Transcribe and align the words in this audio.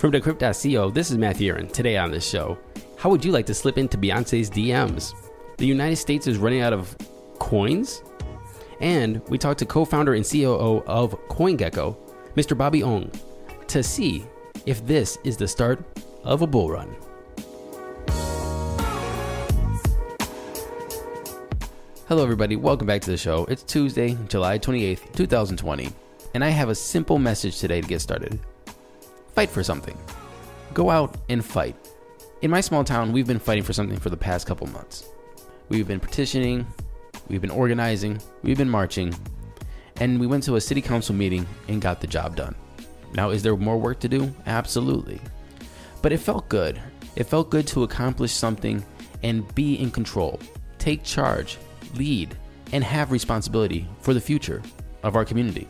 From 0.00 0.12
Decrypt.co, 0.12 0.90
this 0.92 1.10
is 1.10 1.18
Matthew 1.18 1.52
Aaron. 1.52 1.68
Today 1.68 1.98
on 1.98 2.10
this 2.10 2.26
show, 2.26 2.56
how 2.96 3.10
would 3.10 3.22
you 3.22 3.32
like 3.32 3.44
to 3.44 3.52
slip 3.52 3.76
into 3.76 3.98
Beyonce's 3.98 4.48
DMs? 4.48 5.12
The 5.58 5.66
United 5.66 5.96
States 5.96 6.26
is 6.26 6.38
running 6.38 6.62
out 6.62 6.72
of 6.72 6.96
coins? 7.38 8.02
And 8.80 9.20
we 9.28 9.36
talked 9.36 9.58
to 9.58 9.66
co 9.66 9.84
founder 9.84 10.14
and 10.14 10.24
COO 10.24 10.82
of 10.86 11.10
CoinGecko, 11.28 11.94
Mr. 12.34 12.56
Bobby 12.56 12.82
Ong, 12.82 13.10
to 13.66 13.82
see 13.82 14.24
if 14.64 14.86
this 14.86 15.18
is 15.22 15.36
the 15.36 15.46
start 15.46 15.84
of 16.24 16.40
a 16.40 16.46
bull 16.46 16.70
run. 16.70 16.96
Hello, 22.08 22.22
everybody. 22.22 22.56
Welcome 22.56 22.86
back 22.86 23.02
to 23.02 23.10
the 23.10 23.18
show. 23.18 23.44
It's 23.50 23.62
Tuesday, 23.62 24.16
July 24.28 24.58
28th, 24.58 25.14
2020, 25.14 25.90
and 26.32 26.42
I 26.42 26.48
have 26.48 26.70
a 26.70 26.74
simple 26.74 27.18
message 27.18 27.58
today 27.58 27.82
to 27.82 27.86
get 27.86 28.00
started. 28.00 28.40
Fight 29.34 29.50
for 29.50 29.62
something. 29.62 29.96
Go 30.74 30.90
out 30.90 31.16
and 31.28 31.44
fight. 31.44 31.76
In 32.42 32.50
my 32.50 32.60
small 32.60 32.84
town, 32.84 33.12
we've 33.12 33.26
been 33.26 33.38
fighting 33.38 33.64
for 33.64 33.72
something 33.72 33.98
for 33.98 34.10
the 34.10 34.16
past 34.16 34.46
couple 34.46 34.66
months. 34.68 35.04
We've 35.68 35.86
been 35.86 36.00
petitioning, 36.00 36.66
we've 37.28 37.40
been 37.40 37.50
organizing, 37.50 38.20
we've 38.42 38.58
been 38.58 38.68
marching, 38.68 39.14
and 39.96 40.18
we 40.18 40.26
went 40.26 40.42
to 40.44 40.56
a 40.56 40.60
city 40.60 40.80
council 40.80 41.14
meeting 41.14 41.46
and 41.68 41.80
got 41.80 42.00
the 42.00 42.06
job 42.06 42.36
done. 42.36 42.54
Now, 43.14 43.30
is 43.30 43.42
there 43.42 43.56
more 43.56 43.78
work 43.78 44.00
to 44.00 44.08
do? 44.08 44.34
Absolutely. 44.46 45.20
But 46.02 46.12
it 46.12 46.18
felt 46.18 46.48
good. 46.48 46.80
It 47.16 47.24
felt 47.24 47.50
good 47.50 47.66
to 47.68 47.82
accomplish 47.82 48.32
something 48.32 48.84
and 49.22 49.54
be 49.54 49.74
in 49.74 49.90
control, 49.90 50.40
take 50.78 51.04
charge, 51.04 51.58
lead, 51.94 52.36
and 52.72 52.82
have 52.82 53.12
responsibility 53.12 53.86
for 54.00 54.14
the 54.14 54.20
future 54.20 54.62
of 55.02 55.16
our 55.16 55.24
community. 55.24 55.68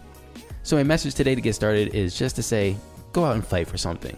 So, 0.62 0.76
my 0.76 0.82
message 0.82 1.14
today 1.14 1.34
to 1.34 1.40
get 1.40 1.54
started 1.54 1.94
is 1.94 2.16
just 2.16 2.36
to 2.36 2.42
say 2.42 2.76
go 3.12 3.24
out 3.24 3.34
and 3.34 3.46
fight 3.46 3.68
for 3.68 3.78
something. 3.78 4.16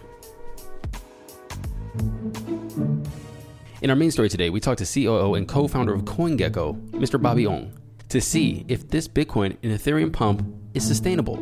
In 3.83 3.91
our 3.91 3.97
main 3.97 4.11
story 4.11 4.31
today, 4.31 4.51
we 4.51 4.61
talked 4.61 4.83
to 4.83 4.87
COO 4.87 5.35
and 5.35 5.47
co-founder 5.47 5.93
of 5.93 6.03
CoinGecko, 6.03 6.91
Mr. 6.93 7.21
Bobby 7.21 7.47
Ong, 7.47 7.71
to 8.09 8.21
see 8.21 8.65
if 8.67 8.89
this 8.89 9.07
Bitcoin 9.07 9.57
and 9.63 9.79
Ethereum 9.79 10.11
pump 10.13 10.43
is 10.73 10.87
sustainable. 10.87 11.37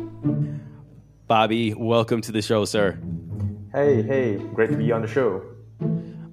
Bobby, 1.27 1.73
welcome 1.73 2.19
to 2.21 2.33
the 2.33 2.41
show, 2.41 2.65
sir. 2.65 2.99
Hey, 3.73 4.03
hey, 4.03 4.35
great 4.35 4.69
to 4.69 4.77
be 4.77 4.91
on 4.91 5.01
the 5.01 5.07
show. 5.07 5.41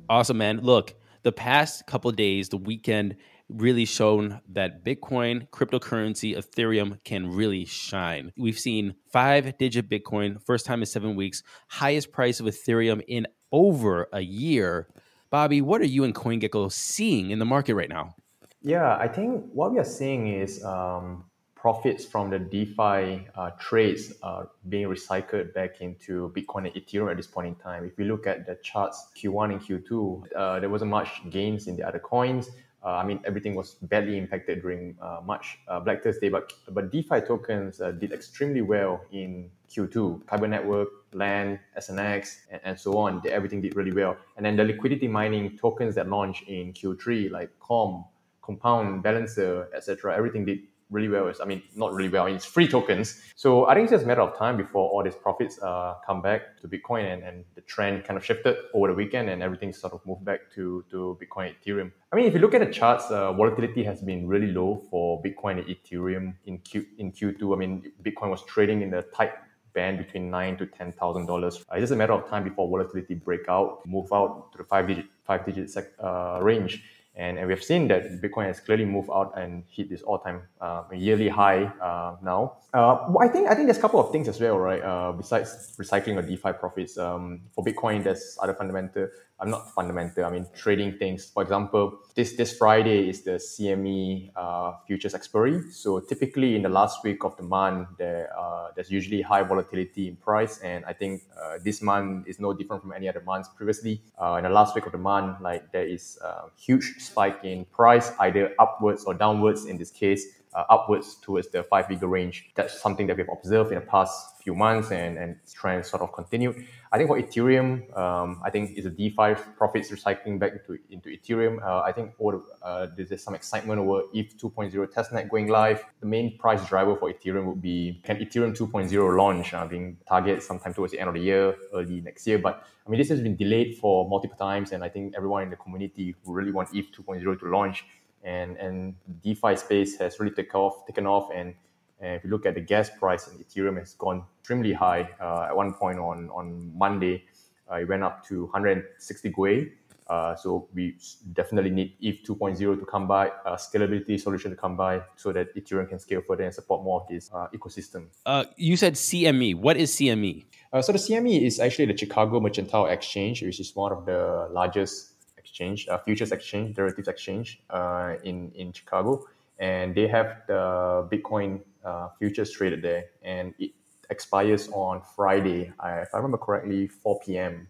Awesome, 0.09 0.39
man. 0.39 0.61
Look, 0.63 0.95
the 1.23 1.33
past 1.33 1.87
couple 1.87 2.11
days, 2.13 2.49
the 2.49 2.57
weekend 2.57 3.17
really 3.49 3.85
shown 3.85 4.41
that 4.49 4.85
Bitcoin, 4.85 5.49
cryptocurrency, 5.51 6.37
Ethereum 6.37 7.03
can 7.05 7.31
really 7.31 7.65
shine. 7.65 8.33
We've 8.39 8.59
seen 8.59 8.95
five 9.13 9.59
digit 9.59 9.89
Bitcoin, 9.89 10.41
first 10.45 10.67
time 10.67 10.81
in 10.81 10.87
seven 10.87 11.17
weeks, 11.17 11.43
highest 11.69 12.13
price 12.13 12.41
of 12.41 12.47
Ethereum 12.47 13.03
in 13.09 13.27
over 13.53 14.09
a 14.13 14.21
year. 14.21 14.89
Bobby, 15.31 15.61
what 15.61 15.81
are 15.81 15.87
you 15.87 16.05
and 16.05 16.15
CoinGecko 16.15 16.73
seeing 16.73 17.31
in 17.31 17.39
the 17.39 17.45
market 17.45 17.75
right 17.75 17.89
now? 17.89 18.15
Yeah, 18.63 18.97
I 18.97 19.09
think 19.09 19.45
what 19.53 19.73
we 19.73 19.79
are 19.79 19.85
seeing 19.85 20.29
is 20.29 20.63
um, 20.65 21.25
profits 21.61 22.07
from 22.07 22.31
the 22.31 22.39
DeFi 22.39 23.29
uh, 23.35 23.51
trades 23.59 24.15
are 24.23 24.49
being 24.71 24.89
recycled 24.89 25.53
back 25.53 25.83
into 25.83 26.33
Bitcoin 26.35 26.65
and 26.67 26.75
Ethereum 26.75 27.11
at 27.11 27.19
this 27.19 27.27
point 27.27 27.49
in 27.49 27.55
time. 27.57 27.85
If 27.85 27.99
we 27.99 28.05
look 28.05 28.27
at 28.27 28.47
the 28.47 28.55
charts 28.63 29.09
Q1 29.15 29.53
and 29.53 29.61
Q2, 29.61 30.23
uh, 30.35 30.61
there 30.61 30.71
wasn't 30.71 30.91
much 30.91 31.21
gains 31.29 31.67
in 31.67 31.77
the 31.77 31.87
other 31.87 31.99
coins. 31.99 32.49
Uh, 32.83 32.93
I 32.93 33.05
mean, 33.05 33.21
everything 33.27 33.55
was 33.55 33.75
badly 33.83 34.17
impacted 34.17 34.63
during 34.63 34.97
uh, 35.03 35.21
March 35.23 35.59
uh, 35.69 35.79
Black 35.81 36.03
Thursday, 36.03 36.31
but 36.31 36.51
but 36.71 36.91
DeFi 36.91 37.21
tokens 37.21 37.77
did 38.01 38.11
extremely 38.11 38.63
well 38.63 39.03
in 39.13 39.51
Q2. 39.71 40.25
Kyber 40.25 40.49
Network, 40.49 40.89
LEND, 41.13 41.59
SNX, 41.79 42.37
and, 42.51 42.61
and 42.65 42.81
so 42.81 42.97
on. 42.97 43.21
They, 43.23 43.33
everything 43.33 43.61
did 43.61 43.77
really 43.77 43.93
well. 43.93 44.17
And 44.39 44.47
then 44.47 44.57
the 44.57 44.65
liquidity 44.65 45.09
mining 45.09 45.59
tokens 45.59 45.95
that 45.97 46.09
launched 46.09 46.49
in 46.49 46.73
Q3, 46.73 47.31
like 47.31 47.51
COMP, 47.61 48.07
Compound, 48.41 49.03
Balancer, 49.03 49.69
etc., 49.77 50.17
everything 50.17 50.47
did 50.47 50.61
really 50.91 51.09
well. 51.09 51.33
I 51.41 51.45
mean, 51.45 51.63
not 51.75 51.93
really 51.93 52.09
well. 52.09 52.27
It's 52.27 52.45
free 52.45 52.69
tokens. 52.69 53.23
So 53.37 53.67
I 53.67 53.75
think 53.75 53.85
it's 53.85 53.93
just 53.93 54.05
a 54.05 54.07
matter 54.07 54.23
of 54.23 54.37
time 54.37 54.57
before 54.57 54.91
all 54.91 55.03
these 55.03 55.15
profits 55.15 55.61
uh, 55.63 55.95
come 56.07 56.21
back 56.21 56.59
to 56.61 56.69
Bitcoin 56.69 57.13
and, 57.13 57.23
and 57.23 57.45
the 57.55 57.61
trend 57.63 58.05
kind 58.05 58.17
of 58.17 58.25
shifted 58.25 58.57
over 58.75 58.89
the 58.89 58.95
weekend 58.95 59.31
and 59.31 59.43
everything 59.43 59.73
sort 59.73 59.93
of 59.93 60.05
moved 60.05 60.25
back 60.25 60.41
to, 60.55 60.85
to 60.91 61.19
Bitcoin 61.23 61.55
Ethereum. 61.55 61.93
I 62.13 62.17
mean, 62.17 62.27
if 62.27 62.35
you 62.35 62.41
look 62.41 62.55
at 62.55 62.61
the 62.61 62.73
charts, 62.73 63.05
uh, 63.11 63.33
volatility 63.33 63.85
has 63.85 64.03
been 64.03 64.27
really 64.27 64.49
low 64.53 64.83
for 64.91 65.23
Bitcoin 65.23 65.59
and 65.59 65.67
Ethereum 65.67 66.35
in 66.47 66.59
Q 66.59 66.85
in 66.99 67.13
Q2. 67.13 67.55
I 67.55 67.59
mean, 67.59 67.93
Bitcoin 68.03 68.31
was 68.31 68.45
trading 68.45 68.83
in 68.83 68.91
the 68.91 69.03
tight 69.15 69.33
band 69.73 69.99
between 69.99 70.31
nine 70.31 70.57
to 70.57 70.67
ten 70.67 70.93
thousand 70.93 71.27
dollars. 71.27 71.59
Uh, 71.71 71.75
it's 71.77 71.83
just 71.83 71.93
a 71.93 71.97
matter 71.97 72.13
of 72.13 72.29
time 72.29 72.43
before 72.43 72.69
volatility 72.69 73.15
break 73.15 73.49
out, 73.49 73.87
move 73.87 74.13
out 74.13 74.51
to 74.53 74.59
the 74.59 74.65
five 74.65 74.89
digit 74.89 75.07
five 75.25 75.47
digit 75.47 75.71
sec, 75.71 75.93
uh, 76.03 76.41
range 76.43 76.83
And, 77.21 77.39
and 77.39 77.47
we've 77.47 77.63
seen 77.63 77.87
that 77.89 78.23
Bitcoin 78.23 78.47
has 78.47 78.61
clearly 78.61 78.87
moved 78.87 79.11
out 79.13 79.37
and 79.37 79.63
hit 79.69 79.91
this 79.91 80.01
all-time 80.01 80.41
uh, 80.59 80.85
yearly 80.91 81.29
high 81.29 81.65
uh, 81.65 82.17
now. 82.23 82.57
Uh, 82.73 83.13
I 83.21 83.29
think 83.29 83.49
I 83.51 83.55
think 83.55 83.67
there's 83.67 83.77
a 83.77 83.81
couple 83.81 84.01
of 84.01 84.11
things 84.11 84.27
as 84.27 84.41
well, 84.41 84.57
right? 84.57 84.83
Uh, 84.83 85.13
besides 85.13 85.75
recycling 85.79 86.17
or 86.17 86.23
DeFi 86.23 86.53
profits, 86.55 86.97
um, 86.97 87.43
for 87.53 87.63
Bitcoin, 87.63 88.03
there's 88.03 88.39
other 88.41 88.55
fundamental 88.55 89.09
I'm 89.41 89.51
not 89.51 89.73
fundamental. 89.75 90.25
I 90.25 90.31
mean 90.31 90.47
trading 90.55 90.99
things. 90.99 91.31
For 91.31 91.43
example, 91.43 91.99
this 92.15 92.37
this 92.37 92.57
Friday 92.57 93.09
is 93.09 93.23
the 93.23 93.41
CME 93.41 94.33
uh, 94.37 94.73
futures 94.87 95.15
expiry. 95.15 95.71
So 95.73 95.99
typically 96.01 96.57
in 96.57 96.63
the 96.63 96.69
last 96.69 97.03
week 97.03 97.25
of 97.25 97.37
the 97.39 97.43
month, 97.43 97.89
there 97.99 98.29
uh, 98.39 98.69
there's 98.75 98.91
usually 98.91 99.23
high 99.23 99.43
volatility 99.43 100.09
in 100.09 100.17
price, 100.17 100.59
and 100.59 100.85
I 100.85 100.93
think 100.93 101.23
uh, 101.41 101.59
this 101.65 101.81
month 101.81 102.29
is 102.29 102.39
no 102.39 102.53
different 102.53 102.83
from 102.83 102.93
any 102.93 103.09
other 103.09 103.23
months 103.23 103.49
previously. 103.49 104.03
Uh, 104.21 104.35
in 104.35 104.45
the 104.45 104.51
last 104.51 104.75
week 104.75 104.85
of 104.85 104.93
the 104.93 104.99
month, 104.99 105.41
like 105.41 105.73
there 105.73 105.87
is 105.87 106.19
huge 106.57 106.97
spike 107.11 107.45
in 107.45 107.65
price, 107.67 108.13
either 108.21 108.55
upwards 108.59 109.05
or 109.05 109.15
downwards. 109.15 109.67
In 109.67 109.77
this 109.77 109.91
case, 109.91 110.23
uh, 110.55 110.65
upwards 110.69 111.17
towards 111.23 111.49
the 111.49 111.63
five 111.63 111.87
figure 111.87 112.09
range. 112.09 112.51
That's 112.55 112.81
something 112.81 113.07
that 113.09 113.17
we've 113.17 113.29
observed 113.31 113.73
in 113.73 113.79
the 113.79 113.87
past 113.87 114.43
few 114.43 114.55
months 114.55 114.91
and, 114.91 115.19
and 115.19 115.37
trend 115.53 115.87
sort 115.87 116.03
of 116.03 116.13
continued. 116.13 116.67
I 116.93 116.99
think 116.99 117.09
for 117.09 117.21
Ethereum, 117.23 117.97
um, 117.97 118.41
I 118.45 118.51
think 118.51 118.77
it's 118.77 118.85
a 118.85 118.91
DeFi 118.91 119.37
profits 119.57 119.93
recycling 119.93 120.41
back 120.41 120.55
into, 120.55 120.77
into 120.91 121.09
Ethereum. 121.11 121.63
Uh, 121.63 121.83
I 121.83 121.93
think 121.93 122.15
over, 122.19 122.41
uh, 122.63 122.89
there's 122.97 123.23
some 123.23 123.37
excitement 123.37 123.79
over 123.79 124.03
ETH 124.13 124.37
2.0 124.37 124.93
testnet 124.93 125.31
going 125.31 125.47
live. 125.47 125.85
The 126.01 126.07
main 126.07 126.37
price 126.37 126.67
driver 126.69 126.97
for 126.97 127.13
Ethereum 127.13 127.45
would 127.45 127.63
be 127.63 128.01
can 128.03 128.17
Ethereum 128.17 128.57
2.0 128.57 129.17
launch, 129.17 129.55
uh, 129.55 129.67
being 129.67 129.99
targeted 130.09 130.43
sometime 130.43 130.75
towards 130.75 130.93
the 130.93 130.99
end 130.99 131.09
of 131.09 131.15
the 131.15 131.21
year, 131.21 131.55
early 131.73 132.01
next 132.01 132.27
year. 132.27 132.39
But 132.39 132.65
I 132.85 132.91
mean, 132.91 132.99
this 132.99 133.09
has 133.11 133.21
been 133.21 133.37
delayed 133.37 133.79
for 133.79 134.09
multiple 134.09 134.37
times, 134.37 134.73
and 134.73 134.83
I 134.83 134.89
think 134.89 135.15
everyone 135.17 135.45
in 135.45 135.51
the 135.51 135.57
community 135.57 136.17
who 136.25 136.33
really 136.33 136.51
want 136.51 136.71
ETH 136.75 136.91
2.0 136.91 137.39
to 137.39 137.47
launch 137.47 137.85
and 138.23 138.57
and 138.57 138.95
DeFi 139.23 139.57
space 139.57 139.97
has 139.99 140.19
really 140.21 140.35
taken 140.35 140.59
off, 140.61 140.87
taken 140.87 141.07
off, 141.07 141.31
and, 141.35 141.55
and 142.01 142.17
if 142.17 142.25
you 142.25 142.31
look 142.31 142.47
at 142.47 142.55
the 142.55 142.61
gas 142.61 142.91
price 142.91 143.29
in 143.29 143.39
Ethereum, 143.39 143.79
it's 143.79 143.95
gone 143.95 144.25
extremely 144.41 144.73
high. 144.73 145.09
Uh, 145.21 145.49
at 145.49 145.57
one 145.57 145.75
point 145.75 145.99
on 145.99 146.31
on 146.31 146.73
Monday, 146.77 147.25
uh, 147.71 147.77
it 147.77 147.89
went 147.89 148.03
up 148.03 148.27
to 148.29 148.45
160 148.45 149.31
Gwei. 149.33 149.71
Uh, 150.11 150.35
so 150.35 150.67
we 150.75 150.97
definitely 151.35 151.71
need 151.71 151.95
ETH 152.01 152.25
2.0 152.25 152.59
to 152.59 152.85
come 152.85 153.07
by, 153.07 153.29
a 153.47 153.53
scalability 153.53 154.21
solution 154.21 154.51
to 154.51 154.57
come 154.57 154.77
by, 154.77 155.01
so 155.15 155.31
that 155.31 155.55
Ethereum 155.55 155.89
can 155.89 156.01
scale 156.01 156.21
further 156.27 156.43
and 156.43 156.53
support 156.53 156.83
more 156.83 157.01
of 157.01 157.07
this 157.07 157.31
uh, 157.33 157.47
ecosystem. 157.55 158.07
Uh, 158.27 158.45
you 158.57 158.77
said 158.77 158.95
CME. 158.95 159.55
What 159.55 159.77
is 159.77 159.93
CME? 159.93 160.47
Uh, 160.73 160.83
so 160.83 160.91
the 160.91 160.99
CME 160.99 161.43
is 161.43 161.61
actually 161.61 161.87
the 161.87 161.97
Chicago 161.97 162.41
Mercantile 162.41 162.87
Exchange, 162.87 163.43
which 163.43 163.61
is 163.61 163.75
one 163.77 163.93
of 163.93 164.05
the 164.05 164.49
largest 164.51 165.13
exchange, 165.39 165.87
uh, 165.87 165.99
futures 165.99 166.33
exchange, 166.33 166.75
derivatives 166.75 167.07
exchange 167.07 167.63
uh, 167.71 168.15
in 168.25 168.51
in 168.57 168.73
Chicago, 168.73 169.25
and 169.61 169.95
they 169.95 170.09
have 170.09 170.43
the 170.49 171.07
Bitcoin 171.09 171.61
uh, 171.85 172.09
futures 172.19 172.51
traded 172.53 172.83
there, 172.83 173.05
and 173.23 173.55
it 173.59 173.73
expires 174.11 174.69
on 174.73 175.03
Friday, 175.17 175.73
I, 175.79 176.01
if 176.01 176.09
I 176.15 176.19
remember 176.19 176.39
correctly, 176.39 176.89
4 176.89 177.21
p.m. 177.21 177.69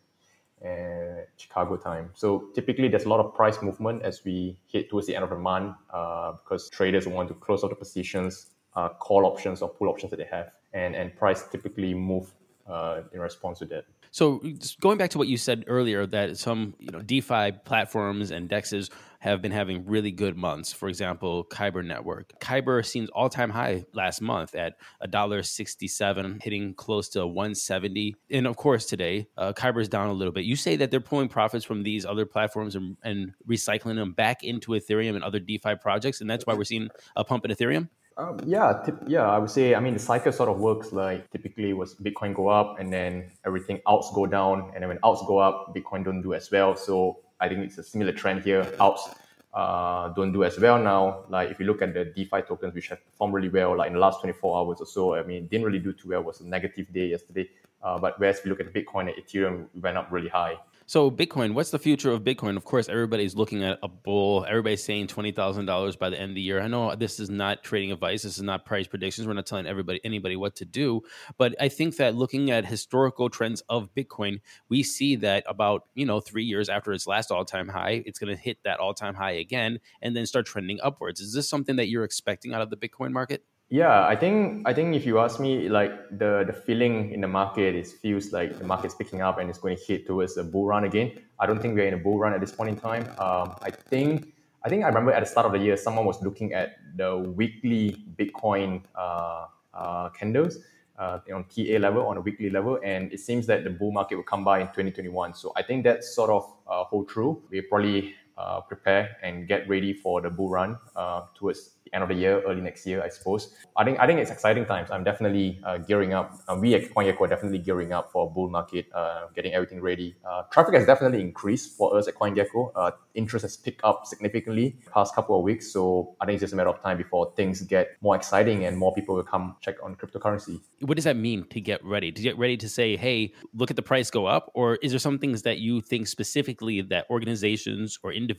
Uh, 0.65 1.25
Chicago 1.39 1.77
time. 1.77 2.11
So 2.15 2.51
typically, 2.55 2.89
there's 2.89 3.05
a 3.05 3.09
lot 3.09 3.21
of 3.21 3.35
price 3.35 3.63
movement 3.63 4.03
as 4.03 4.23
we 4.27 4.59
hit 4.67 4.91
towards 4.91 5.07
the 5.07 5.15
end 5.15 5.25
of 5.25 5.31
the 5.31 5.39
month 5.39 5.75
uh, 5.91 6.33
because 6.33 6.69
traders 6.69 7.07
want 7.07 7.29
to 7.29 7.35
close 7.35 7.65
out 7.65 7.71
the 7.71 7.77
positions, 7.77 8.49
uh, 8.77 8.91
call 8.91 9.25
options 9.25 9.63
or 9.63 9.71
pull 9.71 9.89
options 9.89 10.11
that 10.11 10.19
they 10.19 10.29
have, 10.31 10.51
and 10.75 10.95
and 10.95 11.17
price 11.17 11.45
typically 11.51 11.95
move 11.95 12.35
uh, 12.69 13.01
in 13.15 13.21
response 13.21 13.61
to 13.61 13.65
that. 13.67 13.85
So 14.11 14.43
going 14.81 14.99
back 14.99 15.11
to 15.11 15.19
what 15.19 15.29
you 15.29 15.37
said 15.37 15.65
earlier, 15.67 16.07
that 16.07 16.37
some 16.37 16.75
you 16.79 16.91
know 16.91 17.01
DeFi 17.01 17.53
platforms 17.65 18.31
and 18.31 18.49
dexes 18.49 18.91
have 19.21 19.43
been 19.43 19.53
having 19.53 19.85
really 19.85 20.11
good 20.11 20.35
months. 20.35 20.73
For 20.73 20.89
example, 20.89 21.45
Kyber 21.45 21.85
Network. 21.85 22.33
Kyber 22.41 22.85
seems 22.85 23.11
all 23.11 23.29
time 23.29 23.51
high 23.51 23.85
last 23.93 24.23
month 24.23 24.55
at 24.55 24.75
a 25.01 25.07
dollar 25.07 25.43
sixty-seven, 25.43 26.41
hitting 26.43 26.75
close 26.75 27.09
to 27.11 27.27
one 27.27 27.55
seventy. 27.55 28.17
And 28.31 28.47
of 28.47 28.57
course, 28.57 28.87
today 28.87 29.29
uh, 29.37 29.53
Kyber 29.53 29.81
is 29.81 29.89
down 29.89 30.09
a 30.09 30.13
little 30.13 30.33
bit. 30.33 30.45
You 30.45 30.57
say 30.57 30.77
that 30.77 30.91
they're 30.91 31.01
pulling 31.01 31.29
profits 31.29 31.65
from 31.65 31.83
these 31.83 32.05
other 32.05 32.27
platforms 32.27 32.75
and, 32.75 32.97
and 33.05 33.33
recycling 33.49 33.97
them 33.97 34.13
back 34.13 34.43
into 34.43 34.73
Ethereum 34.73 35.15
and 35.15 35.23
other 35.23 35.39
DeFi 35.39 35.77
projects, 35.77 36.21
and 36.21 36.29
that's 36.29 36.47
why 36.47 36.55
we're 36.55 36.65
seeing 36.65 36.89
a 37.15 37.25
pump 37.25 37.45
in 37.45 37.51
Ethereum. 37.51 37.91
Um, 38.17 38.39
yeah, 38.45 38.87
yeah, 39.07 39.29
I 39.29 39.39
would 39.39 39.51
say. 39.51 39.75
I 39.75 39.81
mean, 39.81 39.95
the 39.95 40.01
cycle 40.01 40.33
sort 40.33 40.49
of 40.49 40.59
works 40.59 40.93
like 40.93 41.31
typically 41.31 41.73
was 41.73 41.95
Bitcoin 41.95 42.35
go 42.35 42.49
up 42.49 42.79
and 42.79 42.93
then 42.93 43.31
everything 43.47 43.81
else 43.87 44.11
go 44.15 44.27
down, 44.27 44.73
and 44.75 44.83
then 44.83 44.89
when 44.89 44.99
else 45.03 45.23
go 45.27 45.39
up, 45.39 45.75
Bitcoin 45.75 46.05
don't 46.05 46.21
do 46.21 46.35
as 46.35 46.51
well. 46.51 46.77
So 46.77 47.21
I 47.41 47.49
think 47.49 47.61
it's 47.65 47.79
a 47.79 47.83
similar 47.83 48.13
trend 48.13 48.43
here. 48.43 48.67
Outs 48.79 49.09
uh, 49.55 50.09
don't 50.11 50.33
do 50.33 50.45
as 50.45 50.59
well 50.59 50.79
now. 50.79 51.25
Like 51.29 51.51
if 51.51 51.59
you 51.59 51.67
look 51.67 51.83
at 51.83 51.95
the 51.95 52.05
DeFi 52.05 52.43
tokens, 52.43 52.75
which 52.75 52.89
have 52.89 53.05
performed 53.05 53.35
really 53.35 53.49
well, 53.49 53.77
like 53.77 53.89
in 53.89 53.95
the 53.95 54.01
last 54.01 54.21
24 54.21 54.59
hours 54.59 54.81
or 54.81 54.87
so, 54.87 55.15
I 55.15 55.23
mean, 55.23 55.47
didn't 55.47 55.67
really 55.67 55.79
do 55.79 55.93
too 55.93 56.11
well. 56.11 56.21
It 56.21 56.27
was 56.27 56.41
a 56.41 56.47
negative 56.47 56.93
day 56.93 57.09
yesterday. 57.09 57.49
Uh, 57.83 57.99
but 57.99 58.19
whereas 58.21 58.39
if 58.39 58.45
you 58.45 58.51
look 58.51 58.61
at 58.61 58.73
Bitcoin 58.73 59.13
and 59.13 59.25
Ethereum, 59.25 59.67
went 59.81 59.97
up 59.97 60.09
really 60.11 60.29
high. 60.29 60.57
So 60.91 61.09
Bitcoin, 61.09 61.55
what's 61.55 61.71
the 61.71 61.79
future 61.79 62.11
of 62.11 62.25
Bitcoin? 62.25 62.57
Of 62.57 62.65
course, 62.65 62.89
everybody's 62.89 63.37
looking 63.37 63.63
at 63.63 63.79
a 63.81 63.87
bull. 63.87 64.45
Everybody's 64.49 64.83
saying 64.83 65.07
twenty 65.07 65.31
thousand 65.31 65.67
dollars 65.67 65.95
by 65.95 66.11
the 66.11 66.19
end 66.19 66.31
of 66.31 66.35
the 66.35 66.41
year. 66.41 66.61
I 66.61 66.67
know 66.67 66.97
this 66.97 67.21
is 67.21 67.31
not 67.31 67.63
trading 67.63 67.93
advice. 67.93 68.25
This 68.25 68.37
is 68.37 68.43
not 68.43 68.65
price 68.65 68.89
predictions. 68.89 69.29
We're 69.29 69.35
not 69.35 69.47
telling 69.47 69.67
everybody 69.67 70.01
anybody 70.03 70.35
what 70.35 70.57
to 70.57 70.65
do. 70.65 71.03
But 71.39 71.55
I 71.61 71.69
think 71.69 71.95
that 71.99 72.17
looking 72.17 72.51
at 72.51 72.67
historical 72.67 73.31
trends 73.31 73.63
of 73.69 73.95
Bitcoin, 73.95 74.41
we 74.69 74.83
see 74.83 75.15
that 75.15 75.45
about 75.47 75.85
you 75.95 76.07
know 76.07 76.19
three 76.19 76.43
years 76.43 76.69
after 76.69 76.93
its 76.93 77.07
last 77.07 77.31
all 77.31 77.45
time 77.45 77.69
high, 77.69 78.03
it's 78.05 78.19
going 78.19 78.37
to 78.37 78.43
hit 78.43 78.59
that 78.65 78.81
all 78.81 78.93
time 78.93 79.15
high 79.15 79.35
again 79.35 79.79
and 80.03 80.17
then 80.17 80.27
start 80.27 80.47
trending 80.47 80.81
upwards. 80.83 81.21
Is 81.21 81.33
this 81.33 81.49
something 81.49 81.77
that 81.77 81.87
you're 81.89 82.03
expecting 82.03 82.53
out 82.53 82.63
of 82.63 82.71
the 82.71 82.77
Bitcoin 82.77 83.13
market? 83.13 83.45
Yeah, 83.73 84.05
I 84.05 84.17
think 84.17 84.67
I 84.67 84.75
think 84.75 84.97
if 84.97 85.07
you 85.07 85.21
ask 85.21 85.39
me, 85.39 85.69
like 85.69 85.93
the 86.11 86.43
the 86.45 86.53
feeling 86.53 87.13
in 87.13 87.21
the 87.21 87.29
market 87.29 87.77
is 87.77 87.93
feels 87.93 88.33
like 88.33 88.59
the 88.59 88.65
market's 88.65 88.97
picking 88.97 89.23
up 89.23 89.39
and 89.39 89.49
it's 89.49 89.61
going 89.61 89.77
to 89.77 89.83
hit 89.83 90.09
towards 90.09 90.37
a 90.37 90.43
bull 90.43 90.67
run 90.67 90.83
again. 90.83 91.13
I 91.39 91.47
don't 91.47 91.63
think 91.63 91.77
we're 91.77 91.87
in 91.87 91.95
a 91.95 92.03
bull 92.03 92.19
run 92.19 92.35
at 92.35 92.41
this 92.41 92.51
point 92.51 92.71
in 92.71 92.77
time. 92.77 93.07
Um, 93.21 93.55
I 93.63 93.71
think 93.71 94.35
I 94.65 94.69
think 94.69 94.83
I 94.83 94.89
remember 94.89 95.13
at 95.13 95.21
the 95.21 95.31
start 95.31 95.47
of 95.47 95.53
the 95.53 95.59
year, 95.59 95.77
someone 95.77 96.05
was 96.05 96.21
looking 96.21 96.53
at 96.53 96.79
the 96.97 97.17
weekly 97.17 98.05
Bitcoin 98.19 98.83
uh, 98.97 99.47
uh, 99.73 100.09
candles 100.11 100.59
uh, 100.99 101.21
on 101.33 101.45
TA 101.45 101.79
level, 101.79 102.09
on 102.09 102.17
a 102.17 102.21
weekly 102.21 102.51
level, 102.51 102.81
and 102.85 103.13
it 103.13 103.21
seems 103.21 103.47
that 103.47 103.63
the 103.63 103.71
bull 103.71 103.93
market 103.93 104.17
will 104.17 104.25
come 104.25 104.43
by 104.43 104.59
in 104.59 104.67
2021. 104.67 105.35
So 105.35 105.53
I 105.55 105.63
think 105.63 105.85
that's 105.85 106.13
sort 106.13 106.31
of 106.31 106.43
uh, 106.69 106.83
hold 106.83 107.09
true. 107.09 107.41
We 107.51 107.61
probably 107.61 108.17
uh, 108.41 108.61
prepare 108.61 109.17
and 109.23 109.47
get 109.47 109.69
ready 109.69 109.93
for 109.93 110.21
the 110.21 110.31
bull 110.31 110.49
run 110.49 110.79
uh, 110.97 111.23
towards 111.35 111.73
the 111.85 111.95
end 111.95 112.03
of 112.03 112.09
the 112.09 112.15
year, 112.15 112.43
early 112.47 112.61
next 112.61 112.87
year, 112.87 113.03
I 113.03 113.09
suppose. 113.09 113.55
I 113.77 113.85
think 113.85 113.99
I 113.99 114.07
think 114.07 114.21
it's 114.21 114.31
exciting 114.31 114.65
times. 114.67 114.91
I'm 114.91 115.05
definitely 115.05 115.61
uh, 115.65 115.79
gearing 115.79 116.13
up. 116.15 116.39
Uh, 116.49 116.57
we 116.61 116.75
at 116.75 116.83
CoinGecko 116.95 117.21
are 117.21 117.27
definitely 117.27 117.59
gearing 117.59 117.93
up 117.93 118.11
for 118.13 118.27
a 118.27 118.31
bull 118.31 118.49
market, 118.49 118.87
uh, 118.95 119.27
getting 119.35 119.53
everything 119.53 119.81
ready. 119.81 120.17
Uh, 120.25 120.43
traffic 120.53 120.75
has 120.75 120.87
definitely 120.87 121.21
increased 121.21 121.77
for 121.77 121.97
us 121.97 122.09
at 122.09 122.15
CoinGecko. 122.15 122.93
Interest 123.15 123.43
has 123.43 123.57
picked 123.57 123.83
up 123.85 124.07
significantly 124.07 124.77
past 124.93 125.15
couple 125.15 125.37
of 125.37 125.43
weeks. 125.43 125.73
So 125.73 126.15
I 126.21 126.27
think 126.27 126.37
it's 126.37 126.43
just 126.43 126.53
a 126.53 126.57
matter 126.57 126.71
of 126.71 126.81
time 126.81 126.97
before 126.97 127.33
things 127.37 127.61
get 127.63 127.97
more 128.01 128.15
exciting 128.15 128.65
and 128.65 128.79
more 128.79 128.95
people 128.95 129.17
will 129.17 129.25
come 129.25 129.57
check 129.61 129.77
on 129.83 129.97
cryptocurrency. 129.97 130.61
What 130.81 130.95
does 130.95 131.05
that 131.05 131.17
mean 131.17 131.45
to 131.51 131.61
get 131.61 131.85
ready? 131.85 132.13
To 132.13 132.23
get 132.23 132.39
ready 132.39 132.57
to 132.57 132.69
say, 132.69 132.97
hey, 132.97 133.35
look 133.53 133.71
at 133.71 133.77
the 133.77 133.83
price 133.83 134.11
go 134.11 134.27
up? 134.27 134.51
Or 134.55 134.77
is 134.77 134.93
there 134.93 134.99
some 135.01 135.19
things 135.19 135.43
that 135.43 135.59
you 135.59 135.81
think 135.81 136.07
specifically 136.07 136.81
that 136.83 137.07
organizations 137.11 137.99
or 138.03 138.13
individuals 138.13 138.30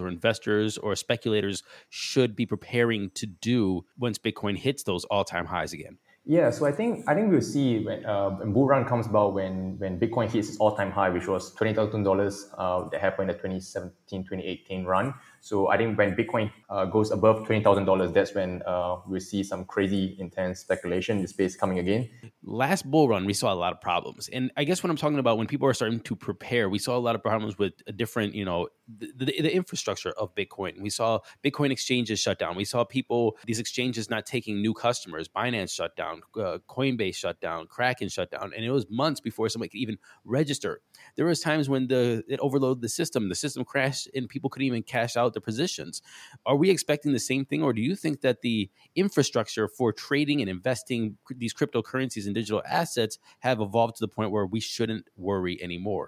or 0.00 0.08
investors 0.08 0.78
or 0.78 0.94
speculators 0.96 1.62
should 1.88 2.34
be 2.34 2.46
preparing 2.46 3.10
to 3.10 3.26
do 3.26 3.84
once 3.98 4.18
Bitcoin 4.18 4.56
hits 4.56 4.82
those 4.82 5.04
all 5.06 5.24
time 5.24 5.46
highs 5.46 5.72
again? 5.72 5.98
Yeah, 6.28 6.50
so 6.50 6.66
I 6.66 6.72
think 6.72 7.08
I 7.08 7.14
think 7.14 7.30
we'll 7.30 7.40
see 7.40 7.84
when 7.84 8.04
uh, 8.04 8.30
bull 8.30 8.66
run 8.66 8.84
comes 8.84 9.06
about 9.06 9.32
when 9.32 9.78
when 9.78 10.00
Bitcoin 10.00 10.28
hits 10.28 10.48
its 10.48 10.58
all 10.58 10.74
time 10.74 10.90
high, 10.90 11.08
which 11.08 11.28
was 11.28 11.54
twenty 11.54 11.72
thousand 11.72 12.00
uh, 12.00 12.04
dollars 12.10 12.48
that 12.58 13.00
happened 13.00 13.30
in 13.30 13.36
the 13.36 13.42
2017 13.42 14.24
2018 14.24 14.84
run. 14.84 15.14
So 15.40 15.68
I 15.68 15.76
think 15.76 15.96
when 15.96 16.16
Bitcoin 16.16 16.50
uh, 16.68 16.86
goes 16.86 17.12
above 17.12 17.46
twenty 17.46 17.62
thousand 17.62 17.84
dollars, 17.84 18.10
that's 18.10 18.34
when 18.34 18.60
uh, 18.66 18.96
we 19.06 19.20
see 19.20 19.44
some 19.44 19.64
crazy 19.66 20.16
intense 20.18 20.58
speculation 20.58 21.18
in 21.18 21.22
the 21.22 21.28
space 21.28 21.54
coming 21.54 21.78
again. 21.78 22.10
Last 22.48 22.88
bull 22.88 23.08
run, 23.08 23.24
we 23.24 23.34
saw 23.34 23.52
a 23.52 23.56
lot 23.56 23.72
of 23.72 23.80
problems, 23.80 24.28
and 24.28 24.52
I 24.56 24.62
guess 24.62 24.80
what 24.80 24.88
I'm 24.90 24.96
talking 24.96 25.18
about 25.18 25.36
when 25.36 25.48
people 25.48 25.66
are 25.66 25.74
starting 25.74 25.98
to 25.98 26.14
prepare, 26.14 26.70
we 26.70 26.78
saw 26.78 26.96
a 26.96 27.00
lot 27.00 27.16
of 27.16 27.22
problems 27.22 27.58
with 27.58 27.72
a 27.88 27.92
different, 27.92 28.36
you 28.36 28.44
know, 28.44 28.68
the, 28.86 29.10
the, 29.16 29.24
the 29.24 29.52
infrastructure 29.52 30.12
of 30.12 30.32
Bitcoin. 30.36 30.80
We 30.80 30.88
saw 30.88 31.18
Bitcoin 31.44 31.72
exchanges 31.72 32.20
shut 32.20 32.38
down. 32.38 32.54
We 32.54 32.64
saw 32.64 32.84
people 32.84 33.36
these 33.46 33.58
exchanges 33.58 34.08
not 34.08 34.26
taking 34.26 34.62
new 34.62 34.74
customers. 34.74 35.26
Binance 35.28 35.74
shut 35.74 35.96
down, 35.96 36.20
uh, 36.36 36.58
Coinbase 36.68 37.16
shut 37.16 37.40
down, 37.40 37.66
Kraken 37.66 38.08
shut 38.08 38.30
down, 38.30 38.52
and 38.54 38.64
it 38.64 38.70
was 38.70 38.86
months 38.88 39.18
before 39.18 39.48
somebody 39.48 39.70
could 39.70 39.80
even 39.80 39.98
register. 40.24 40.82
There 41.16 41.26
was 41.26 41.40
times 41.40 41.68
when 41.68 41.88
the 41.88 42.22
it 42.28 42.38
overloaded 42.38 42.80
the 42.80 42.88
system, 42.88 43.28
the 43.28 43.34
system 43.34 43.64
crashed, 43.64 44.08
and 44.14 44.28
people 44.28 44.50
couldn't 44.50 44.68
even 44.68 44.84
cash 44.84 45.16
out 45.16 45.34
their 45.34 45.40
positions. 45.40 46.00
Are 46.46 46.54
we 46.54 46.70
expecting 46.70 47.12
the 47.12 47.18
same 47.18 47.44
thing, 47.44 47.64
or 47.64 47.72
do 47.72 47.82
you 47.82 47.96
think 47.96 48.20
that 48.20 48.42
the 48.42 48.70
infrastructure 48.94 49.66
for 49.66 49.92
trading 49.92 50.40
and 50.40 50.48
investing 50.48 51.16
these 51.28 51.52
cryptocurrencies 51.52 52.26
and 52.26 52.35
digital 52.36 52.62
assets 52.68 53.18
have 53.40 53.60
evolved 53.60 53.96
to 53.96 54.02
the 54.06 54.12
point 54.16 54.30
where 54.30 54.46
we 54.54 54.60
shouldn't 54.60 55.04
worry 55.16 55.54
anymore? 55.62 56.06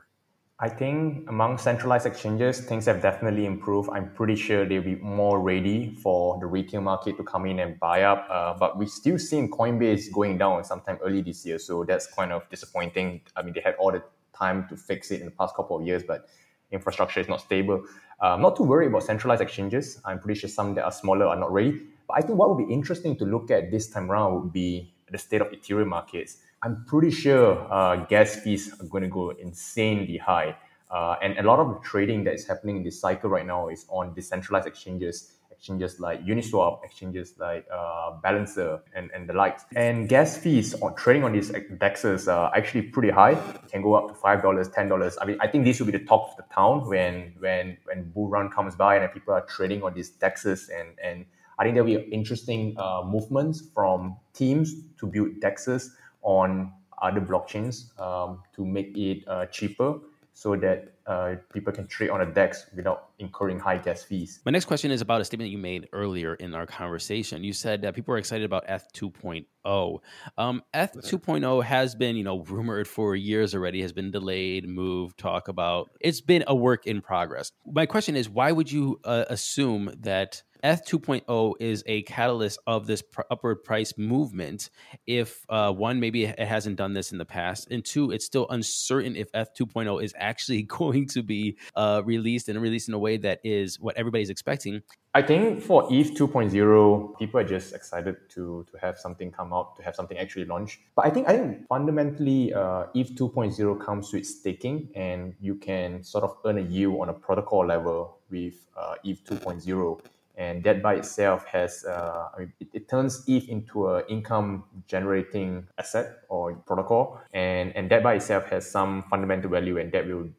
I 0.60 0.68
think 0.68 1.30
among 1.30 1.58
centralized 1.58 2.04
exchanges, 2.04 2.60
things 2.60 2.84
have 2.86 3.00
definitely 3.00 3.46
improved. 3.46 3.88
I'm 3.92 4.08
pretty 4.18 4.34
sure 4.34 4.66
they'll 4.66 4.82
be 4.82 4.96
more 4.96 5.40
ready 5.40 5.94
for 6.02 6.36
the 6.40 6.46
retail 6.46 6.80
market 6.80 7.16
to 7.18 7.22
come 7.22 7.46
in 7.46 7.60
and 7.60 7.78
buy 7.78 8.02
up. 8.02 8.26
Uh, 8.28 8.54
but 8.58 8.76
we 8.76 8.86
still 8.86 9.18
seen 9.18 9.48
Coinbase 9.50 10.12
going 10.12 10.36
down 10.36 10.64
sometime 10.64 10.98
early 11.00 11.22
this 11.22 11.46
year, 11.46 11.58
so 11.60 11.84
that's 11.84 12.06
kind 12.18 12.32
of 12.32 12.42
disappointing. 12.50 13.20
I 13.36 13.42
mean, 13.42 13.54
they 13.54 13.62
had 13.68 13.76
all 13.76 13.92
the 13.92 14.02
time 14.36 14.66
to 14.68 14.76
fix 14.76 15.12
it 15.12 15.20
in 15.20 15.26
the 15.26 15.36
past 15.40 15.54
couple 15.54 15.78
of 15.78 15.86
years, 15.86 16.02
but 16.02 16.26
infrastructure 16.72 17.20
is 17.20 17.28
not 17.28 17.40
stable. 17.40 17.84
Um, 18.20 18.42
not 18.42 18.56
too 18.56 18.64
worried 18.64 18.88
about 18.88 19.04
centralized 19.04 19.40
exchanges. 19.40 20.00
I'm 20.04 20.18
pretty 20.18 20.40
sure 20.40 20.50
some 20.50 20.74
that 20.74 20.84
are 20.84 20.92
smaller 20.92 21.26
are 21.26 21.36
not 21.36 21.52
ready. 21.52 21.80
But 22.08 22.14
I 22.18 22.20
think 22.22 22.36
what 22.36 22.48
would 22.50 22.66
be 22.66 22.72
interesting 22.72 23.16
to 23.18 23.24
look 23.24 23.50
at 23.50 23.70
this 23.70 23.88
time 23.88 24.10
around 24.10 24.34
would 24.34 24.52
be 24.52 24.92
the 25.10 25.18
state 25.18 25.40
of 25.40 25.48
Ethereum 25.48 25.88
markets. 25.88 26.38
I'm 26.62 26.84
pretty 26.86 27.10
sure 27.10 27.72
uh, 27.72 27.96
gas 28.06 28.36
fees 28.36 28.74
are 28.80 28.86
going 28.86 29.04
to 29.04 29.08
go 29.08 29.30
insanely 29.30 30.16
high. 30.16 30.56
Uh, 30.90 31.16
and 31.22 31.38
a 31.38 31.42
lot 31.42 31.60
of 31.60 31.68
the 31.68 31.80
trading 31.80 32.24
that 32.24 32.34
is 32.34 32.46
happening 32.46 32.76
in 32.78 32.82
this 32.82 33.00
cycle 33.00 33.30
right 33.30 33.46
now 33.46 33.68
is 33.68 33.84
on 33.88 34.14
decentralized 34.14 34.66
exchanges, 34.66 35.34
exchanges 35.50 36.00
like 36.00 36.24
Uniswap, 36.24 36.82
exchanges 36.82 37.34
like 37.38 37.66
uh, 37.72 38.12
Balancer, 38.22 38.80
and, 38.94 39.10
and 39.14 39.28
the 39.28 39.34
likes. 39.34 39.64
And 39.76 40.08
gas 40.08 40.38
fees 40.38 40.74
on 40.80 40.94
trading 40.94 41.24
on 41.24 41.32
these 41.32 41.50
dexes 41.50 42.32
are 42.32 42.50
actually 42.56 42.82
pretty 42.82 43.10
high. 43.10 43.32
It 43.32 43.70
can 43.70 43.82
go 43.82 43.94
up 43.94 44.08
to 44.08 44.14
five 44.14 44.40
dollars, 44.40 44.68
ten 44.70 44.88
dollars. 44.88 45.18
I 45.20 45.26
mean, 45.26 45.36
I 45.40 45.46
think 45.46 45.64
this 45.64 45.78
will 45.78 45.86
be 45.86 45.92
the 45.92 46.04
top 46.04 46.30
of 46.30 46.36
the 46.38 46.54
town 46.54 46.88
when 46.88 47.34
when 47.38 47.76
when 47.84 48.10
bull 48.10 48.28
run 48.28 48.48
comes 48.50 48.74
by 48.74 48.96
and 48.96 49.12
people 49.12 49.34
are 49.34 49.44
trading 49.44 49.82
on 49.82 49.92
these 49.94 50.10
dexes 50.10 50.68
and 50.74 50.98
and 51.04 51.26
I 51.58 51.64
think 51.64 51.74
there'll 51.74 51.86
be 51.86 52.00
interesting 52.12 52.74
uh, 52.78 53.02
movements 53.04 53.62
from 53.74 54.16
teams 54.32 54.74
to 54.98 55.06
build 55.06 55.40
dexes 55.40 55.90
on 56.22 56.72
other 57.02 57.20
blockchains 57.20 57.98
um, 58.00 58.42
to 58.54 58.64
make 58.64 58.96
it 58.96 59.24
uh, 59.26 59.46
cheaper 59.46 59.98
so 60.38 60.54
that 60.54 60.92
uh, 61.08 61.34
people 61.52 61.72
can 61.72 61.84
trade 61.88 62.10
on 62.10 62.20
a 62.20 62.26
DEX 62.26 62.66
without 62.76 63.08
incurring 63.18 63.58
high 63.58 63.76
gas 63.76 64.04
fees. 64.04 64.38
My 64.44 64.52
next 64.52 64.66
question 64.66 64.92
is 64.92 65.00
about 65.00 65.20
a 65.20 65.24
statement 65.24 65.50
you 65.50 65.58
made 65.58 65.88
earlier 65.92 66.34
in 66.34 66.54
our 66.54 66.64
conversation. 66.64 67.42
You 67.42 67.52
said 67.52 67.82
that 67.82 67.96
people 67.96 68.14
are 68.14 68.18
excited 68.18 68.44
about 68.44 68.62
ETH 68.68 68.86
2.0. 68.92 69.98
Um, 70.36 70.62
ETH 70.72 70.92
2.0 70.92 71.64
has 71.64 71.96
been, 71.96 72.14
you 72.14 72.22
know, 72.22 72.42
rumored 72.42 72.86
for 72.86 73.16
years 73.16 73.52
already, 73.52 73.82
has 73.82 73.92
been 73.92 74.12
delayed, 74.12 74.68
moved, 74.68 75.18
talk 75.18 75.48
about. 75.48 75.90
It's 76.00 76.20
been 76.20 76.44
a 76.46 76.54
work 76.54 76.86
in 76.86 77.00
progress. 77.00 77.50
My 77.66 77.86
question 77.86 78.14
is, 78.14 78.28
why 78.28 78.52
would 78.52 78.70
you 78.70 79.00
uh, 79.02 79.24
assume 79.28 79.92
that 79.98 80.44
ETH 80.62 80.84
2.0 80.84 81.54
is 81.60 81.84
a 81.86 82.02
catalyst 82.02 82.58
of 82.66 82.86
this 82.86 83.02
pr- 83.02 83.22
upward 83.30 83.62
price 83.62 83.96
movement. 83.96 84.70
If 85.06 85.44
uh, 85.48 85.72
one, 85.72 86.00
maybe 86.00 86.24
it 86.24 86.38
hasn't 86.38 86.76
done 86.76 86.94
this 86.94 87.12
in 87.12 87.18
the 87.18 87.24
past, 87.24 87.68
and 87.70 87.84
two, 87.84 88.10
it's 88.10 88.24
still 88.24 88.48
uncertain 88.50 89.14
if 89.14 89.28
ETH 89.34 89.54
2.0 89.54 90.02
is 90.02 90.14
actually 90.16 90.62
going 90.80 91.06
to 91.08 91.22
be 91.22 91.56
uh, 91.76 92.02
released 92.04 92.48
and 92.48 92.60
released 92.60 92.88
in 92.88 92.94
a 92.94 92.98
way 92.98 93.16
that 93.18 93.40
is 93.44 93.78
what 93.78 93.96
everybody's 93.96 94.30
expecting. 94.30 94.82
I 95.14 95.22
think 95.22 95.62
for 95.62 95.86
ETH 95.90 96.14
2.0, 96.14 97.18
people 97.18 97.40
are 97.40 97.44
just 97.44 97.74
excited 97.74 98.16
to 98.30 98.66
to 98.70 98.78
have 98.78 98.98
something 98.98 99.32
come 99.32 99.52
out, 99.52 99.76
to 99.76 99.82
have 99.82 99.94
something 99.94 100.18
actually 100.18 100.44
launch. 100.44 100.80
But 100.94 101.06
I 101.06 101.10
think 101.10 101.28
I 101.28 101.36
think 101.36 101.66
fundamentally, 101.68 102.52
uh, 102.52 102.86
ETH 102.94 103.14
2.0 103.14 103.84
comes 103.84 104.12
with 104.12 104.26
staking, 104.26 104.90
and 104.94 105.34
you 105.40 105.54
can 105.54 106.02
sort 106.02 106.24
of 106.24 106.36
earn 106.44 106.58
a 106.58 106.62
yield 106.62 107.00
on 107.00 107.08
a 107.08 107.14
protocol 107.14 107.66
level 107.66 108.18
with 108.30 108.54
uh, 108.76 108.94
ETH 109.04 109.24
2.0 109.24 110.00
and 110.38 110.62
that 110.62 110.80
by 110.80 110.94
itself 110.94 111.44
has 111.46 111.84
uh, 111.84 112.28
I 112.34 112.38
mean, 112.38 112.52
it, 112.60 112.68
it, 112.72 112.88
turns 112.88 113.24
ETH 113.26 113.48
into 113.48 113.88
an 113.88 114.04
income 114.08 114.64
generating 114.86 115.66
asset 115.76 116.20
or 116.28 116.54
protocol, 116.64 117.20
and 117.34 117.74
and 117.76 117.90
that 117.90 118.02
by 118.02 118.14
itself 118.14 118.46
has 118.46 118.70
some 118.70 119.04
fundamental 119.10 119.50
value, 119.50 119.78
and 119.78 119.92
that 119.92 120.06
will 120.06 120.30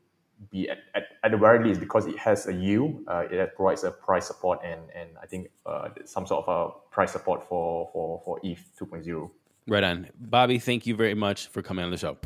be 0.51 0.69
at, 0.69 0.77
at, 0.95 1.03
at 1.23 1.31
the 1.31 1.37
very 1.37 1.63
least 1.67 1.81
because 1.81 2.07
it 2.07 2.17
has 2.17 2.47
a 2.47 2.53
yield, 2.53 3.03
uh, 3.07 3.25
it 3.29 3.55
provides 3.55 3.83
a 3.83 3.91
price 3.91 4.27
support 4.27 4.59
and 4.63 4.81
and 4.95 5.09
I 5.21 5.25
think 5.25 5.49
uh, 5.65 5.89
some 6.05 6.25
sort 6.25 6.47
of 6.47 6.49
a 6.71 6.93
price 6.95 7.11
support 7.11 7.43
for 7.43 7.89
for 7.91 8.21
for 8.23 8.39
ETH 8.41 8.71
2.0. 8.79 9.29
Right 9.67 9.83
on, 9.83 10.07
Bobby. 10.19 10.59
Thank 10.59 10.87
you 10.87 10.95
very 10.95 11.13
much 11.13 11.47
for 11.47 11.61
coming 11.61 11.83
on 11.83 11.91
the 11.91 11.97
show. 11.97 12.17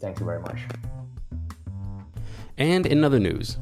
Thank 0.00 0.20
you 0.20 0.26
very 0.26 0.40
much. 0.40 0.60
And 2.56 2.86
in 2.86 3.04
other 3.04 3.18
news, 3.18 3.58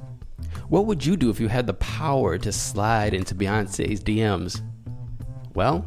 what 0.74 0.86
would 0.86 1.06
you 1.06 1.16
do 1.16 1.30
if 1.30 1.38
you 1.38 1.46
had 1.46 1.68
the 1.68 1.74
power 1.74 2.36
to 2.36 2.50
slide 2.50 3.14
into 3.14 3.32
Beyonce's 3.32 4.02
DMs? 4.02 4.60
Well, 5.54 5.86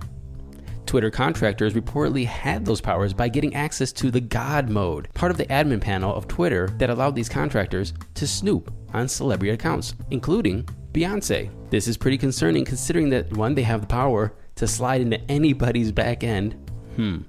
Twitter 0.86 1.12
contractors 1.12 1.74
reportedly 1.74 2.25
had 2.25 2.63
those 2.63 2.79
powers 2.79 3.12
by 3.12 3.27
getting 3.27 3.53
access 3.53 3.91
to 3.91 4.10
the 4.10 4.22
God 4.22 4.70
mode, 4.70 5.13
part 5.13 5.29
of 5.29 5.38
the 5.38 5.46
admin 5.48 5.82
panel 5.82 6.15
of 6.15 6.29
Twitter 6.29 6.70
that 6.77 6.89
allowed 6.89 7.15
these 7.15 7.27
contractors 7.27 7.94
to 8.13 8.25
snoop 8.25 8.74
on 8.94 9.10
celebrity 9.10 9.51
accounts, 9.51 9.94
including 10.12 10.63
Beyonce. 10.94 11.50
This 11.70 11.89
is 11.89 11.98
pretty 11.98 12.17
concerning 12.17 12.63
considering 12.63 13.10
that 13.10 13.29
one, 13.36 13.56
they 13.56 13.63
have 13.63 13.82
the 13.82 13.88
power 13.88 14.38
to 14.56 14.67
slide 14.67 15.01
into 15.01 15.20
anybody's 15.29 15.91
back 15.91 16.24
end. 16.24 16.53
Hmm, 16.96 17.24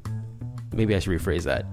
maybe 0.72 0.94
I 0.94 1.00
should 1.00 1.20
rephrase 1.20 1.42
that. 1.42 1.66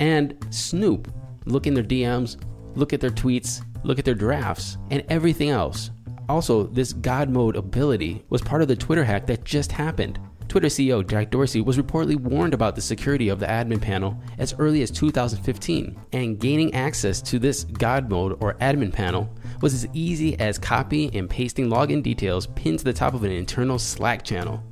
And 0.00 0.42
snoop, 0.48 1.12
look 1.44 1.66
in 1.66 1.74
their 1.74 1.84
DMs, 1.84 2.42
look 2.76 2.94
at 2.94 3.00
their 3.02 3.10
tweets, 3.10 3.62
look 3.84 3.98
at 3.98 4.04
their 4.04 4.14
drafts, 4.14 4.78
and 4.90 5.04
everything 5.08 5.50
else. 5.50 5.90
Also, 6.28 6.64
this 6.64 6.92
God 6.92 7.30
mode 7.30 7.56
ability 7.56 8.24
was 8.28 8.42
part 8.42 8.62
of 8.62 8.68
the 8.68 8.76
Twitter 8.76 9.04
hack 9.04 9.26
that 9.26 9.44
just 9.44 9.72
happened. 9.72 10.18
Twitter 10.48 10.68
CEO 10.68 11.06
Jack 11.06 11.30
Dorsey 11.30 11.60
was 11.60 11.76
reportedly 11.76 12.16
warned 12.16 12.54
about 12.54 12.74
the 12.74 12.80
security 12.80 13.28
of 13.28 13.38
the 13.38 13.46
admin 13.46 13.80
panel 13.80 14.18
as 14.38 14.54
early 14.58 14.82
as 14.82 14.90
2015, 14.90 15.98
and 16.12 16.38
gaining 16.38 16.72
access 16.74 17.20
to 17.22 17.38
this 17.38 17.64
God 17.64 18.10
mode 18.10 18.36
or 18.40 18.54
admin 18.54 18.92
panel 18.92 19.28
was 19.60 19.74
as 19.74 19.86
easy 19.92 20.38
as 20.40 20.58
copying 20.58 21.14
and 21.14 21.28
pasting 21.28 21.68
login 21.68 22.02
details 22.02 22.46
pinned 22.46 22.78
to 22.78 22.84
the 22.84 22.92
top 22.92 23.12
of 23.12 23.24
an 23.24 23.30
internal 23.30 23.78
Slack 23.78 24.24
channel. 24.24 24.62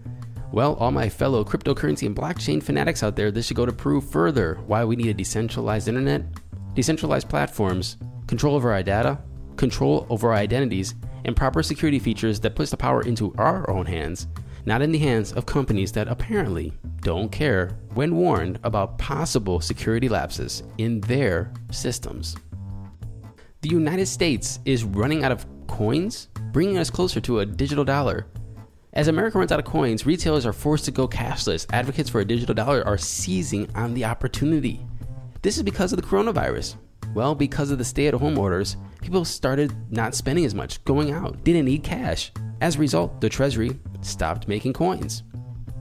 Well, 0.53 0.75
all 0.75 0.93
my 0.93 1.09
fellow 1.09 1.45
cryptocurrency 1.45 2.07
and 2.07 2.17
blockchain 2.17 2.63
fanatics 2.63 3.03
out 3.03 3.17
there, 3.17 3.31
this 3.31 3.47
should 3.47 3.57
go 3.57 3.67
to 3.67 3.73
prove 3.73 4.09
further 4.09 4.55
why 4.67 4.85
we 4.85 4.97
need 4.97 5.09
a 5.09 5.15
decentralized 5.15 5.89
internet, 5.89 6.23
decentralized 6.75 7.29
platforms, 7.29 7.99
control 8.27 8.55
over 8.55 8.73
our 8.73 8.83
data, 8.83 9.19
control 9.57 10.07
over 10.11 10.29
our 10.33 10.39
identities, 10.39 10.95
and 11.25 11.37
proper 11.37 11.63
security 11.63 11.99
features 11.99 12.41
that 12.41 12.55
puts 12.55 12.71
the 12.71 12.77
power 12.77 13.03
into 13.03 13.35
our 13.39 13.69
own 13.71 13.87
hands, 13.87 14.29
not 14.65 14.83
in 14.83 14.93
the 14.93 14.99
hands 14.99 15.33
of 15.33 15.47
companies 15.47 15.93
that 15.93 16.09
apparently 16.09 16.73
don't 17.01 17.31
care 17.31 17.79
when 17.95 18.17
warned 18.17 18.59
about 18.65 18.99
possible 18.99 19.61
security 19.61 20.09
lapses 20.09 20.63
in 20.79 21.01
their 21.03 21.53
systems. 21.71 22.37
The 23.63 23.69
United 23.69 24.07
States 24.07 24.61
is 24.65 24.85
running 24.85 25.25
out 25.25 25.33
of 25.33 25.47
coins, 25.67 26.29
bringing 26.53 26.79
us 26.79 26.91
closer 26.91 27.21
to 27.23 27.41
a 27.41 27.47
digital 27.47 27.85
dollar. 27.85 28.27
As 28.93 29.09
America 29.09 29.39
runs 29.39 29.53
out 29.53 29.59
of 29.59 29.67
coins, 29.67 30.07
retailers 30.07 30.47
are 30.47 30.53
forced 30.53 30.85
to 30.87 30.91
go 30.91 31.07
cashless. 31.07 31.67
Advocates 31.73 32.09
for 32.09 32.21
a 32.21 32.25
digital 32.25 32.55
dollar 32.55 32.87
are 32.87 32.97
seizing 32.97 33.69
on 33.75 33.95
the 33.95 34.05
opportunity. 34.05 34.87
This 35.43 35.57
is 35.57 35.63
because 35.63 35.93
of 35.93 36.01
the 36.01 36.07
coronavirus. 36.07 36.77
Well, 37.15 37.35
because 37.35 37.71
of 37.71 37.79
the 37.79 37.85
stay 37.85 38.07
at 38.07 38.15
home 38.15 38.39
orders, 38.39 38.77
people 39.01 39.25
started 39.25 39.75
not 39.91 40.15
spending 40.15 40.45
as 40.45 40.55
much, 40.55 40.85
going 40.85 41.13
out, 41.13 41.43
didn't 41.45 41.67
need 41.67 41.83
cash. 41.83 42.33
As 42.61 42.77
a 42.77 42.81
result, 42.81 43.21
the 43.21 43.29
Treasury 43.29 43.79
stopped 44.01 44.49
making 44.49 44.73
coins. 44.73 45.23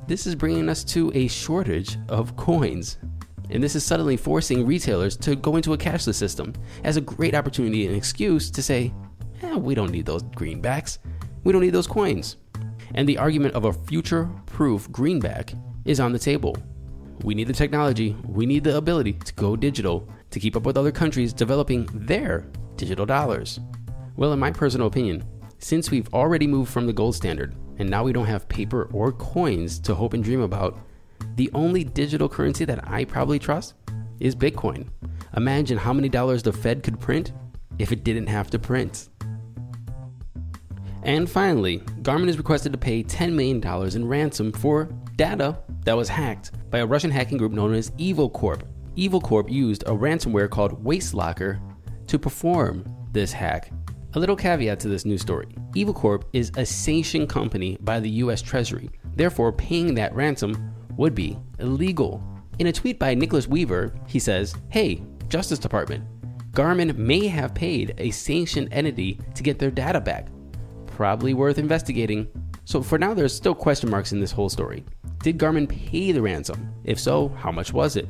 This 0.07 0.27
is 0.27 0.35
bringing 0.35 0.69
us 0.69 0.83
to 0.85 1.11
a 1.15 1.27
shortage 1.27 1.97
of 2.09 2.35
coins. 2.35 2.97
And 3.49 3.63
this 3.63 3.75
is 3.75 3.83
suddenly 3.83 4.17
forcing 4.17 4.65
retailers 4.65 5.17
to 5.17 5.35
go 5.35 5.55
into 5.55 5.73
a 5.73 5.77
cashless 5.77 6.15
system 6.15 6.53
as 6.83 6.97
a 6.97 7.01
great 7.01 7.35
opportunity 7.35 7.87
and 7.87 7.95
excuse 7.95 8.49
to 8.51 8.61
say, 8.61 8.93
eh, 9.41 9.55
we 9.55 9.75
don't 9.75 9.91
need 9.91 10.05
those 10.05 10.23
greenbacks. 10.23 10.99
We 11.43 11.53
don't 11.53 11.61
need 11.61 11.71
those 11.71 11.87
coins. 11.87 12.37
And 12.93 13.07
the 13.07 13.17
argument 13.17 13.55
of 13.55 13.65
a 13.65 13.73
future 13.73 14.29
proof 14.45 14.91
greenback 14.91 15.53
is 15.85 15.99
on 15.99 16.11
the 16.11 16.19
table. 16.19 16.55
We 17.23 17.33
need 17.33 17.47
the 17.47 17.53
technology, 17.53 18.15
we 18.25 18.45
need 18.45 18.63
the 18.63 18.77
ability 18.77 19.13
to 19.13 19.33
go 19.33 19.55
digital 19.55 20.07
to 20.31 20.39
keep 20.39 20.55
up 20.55 20.63
with 20.63 20.77
other 20.77 20.91
countries 20.91 21.33
developing 21.33 21.87
their 21.93 22.45
digital 22.75 23.05
dollars? 23.05 23.59
Well, 24.15 24.33
in 24.33 24.39
my 24.39 24.51
personal 24.51 24.87
opinion, 24.87 25.23
since 25.59 25.89
we've 25.89 26.13
already 26.13 26.47
moved 26.47 26.71
from 26.71 26.87
the 26.87 26.93
gold 26.93 27.15
standard 27.15 27.55
and 27.77 27.89
now 27.89 28.03
we 28.03 28.13
don't 28.13 28.25
have 28.25 28.47
paper 28.47 28.89
or 28.93 29.11
coins 29.11 29.79
to 29.79 29.95
hope 29.95 30.13
and 30.13 30.23
dream 30.23 30.41
about, 30.41 30.77
the 31.35 31.49
only 31.53 31.83
digital 31.83 32.29
currency 32.29 32.65
that 32.65 32.87
I 32.87 33.05
probably 33.05 33.39
trust 33.39 33.73
is 34.19 34.35
Bitcoin. 34.35 34.87
Imagine 35.35 35.77
how 35.77 35.93
many 35.93 36.09
dollars 36.09 36.43
the 36.43 36.53
Fed 36.53 36.83
could 36.83 36.99
print 36.99 37.33
if 37.79 37.91
it 37.91 38.03
didn't 38.03 38.27
have 38.27 38.49
to 38.51 38.59
print. 38.59 39.09
And 41.03 41.29
finally, 41.29 41.79
Garmin 42.01 42.29
is 42.29 42.37
requested 42.37 42.71
to 42.71 42.77
pay 42.77 43.03
$10 43.03 43.33
million 43.33 43.61
in 43.95 44.07
ransom 44.07 44.51
for 44.51 44.89
data 45.15 45.57
that 45.83 45.95
was 45.95 46.09
hacked 46.09 46.51
by 46.69 46.79
a 46.79 46.85
Russian 46.85 47.11
hacking 47.11 47.37
group 47.37 47.51
known 47.51 47.73
as 47.73 47.91
Evil 47.97 48.29
Corp 48.29 48.63
Evil 48.97 49.19
Corp 49.19 49.49
used 49.49 49.83
a 49.83 49.91
ransomware 49.91 50.49
called 50.49 50.83
WastedLocker 50.83 51.59
to 52.07 52.19
perform 52.19 52.85
this 53.11 53.33
hack. 53.33 53.71
A 54.13 54.19
little 54.19 54.35
caveat 54.35 54.79
to 54.81 54.87
this 54.87 55.03
news 55.03 55.21
story 55.21 55.47
Evil 55.73 55.93
Corp 55.93 56.25
is 56.31 56.51
a 56.55 56.65
sanctioned 56.65 57.27
company 57.27 57.77
by 57.81 57.99
the 57.99 58.09
US 58.09 58.41
Treasury, 58.41 58.89
therefore, 59.15 59.51
paying 59.51 59.93
that 59.95 60.15
ransom 60.15 60.73
would 60.95 61.13
be 61.13 61.37
illegal. 61.59 62.23
In 62.59 62.67
a 62.67 62.71
tweet 62.71 62.97
by 62.97 63.13
Nicholas 63.13 63.49
Weaver, 63.49 63.93
he 64.07 64.19
says, 64.19 64.55
Hey, 64.69 65.03
Justice 65.27 65.59
Department, 65.59 66.05
Garmin 66.51 66.95
may 66.95 67.27
have 67.27 67.53
paid 67.53 67.95
a 67.97 68.11
sanctioned 68.11 68.69
entity 68.71 69.19
to 69.33 69.43
get 69.43 69.59
their 69.59 69.71
data 69.71 69.99
back. 69.99 70.29
Probably 70.85 71.33
worth 71.33 71.57
investigating. 71.57 72.29
So 72.65 72.81
for 72.81 72.97
now, 72.97 73.13
there's 73.13 73.33
still 73.33 73.55
question 73.55 73.89
marks 73.89 74.11
in 74.11 74.19
this 74.19 74.31
whole 74.31 74.49
story. 74.49 74.83
Did 75.23 75.37
Garmin 75.37 75.69
pay 75.69 76.11
the 76.11 76.21
ransom? 76.21 76.73
If 76.83 76.99
so, 76.99 77.29
how 77.29 77.51
much 77.51 77.71
was 77.71 77.95
it? 77.95 78.09